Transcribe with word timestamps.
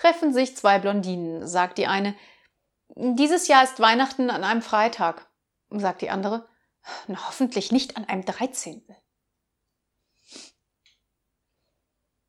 treffen 0.00 0.32
sich 0.32 0.56
zwei 0.56 0.78
Blondinen, 0.78 1.46
sagt 1.46 1.78
die 1.78 1.86
eine. 1.86 2.14
Dieses 2.96 3.48
Jahr 3.48 3.62
ist 3.62 3.80
Weihnachten 3.80 4.30
an 4.30 4.44
einem 4.44 4.62
Freitag, 4.62 5.30
sagt 5.70 6.02
die 6.02 6.10
andere. 6.10 6.48
Na, 7.06 7.26
hoffentlich 7.28 7.70
nicht 7.70 7.96
an 7.96 8.06
einem 8.06 8.24
13. 8.24 8.82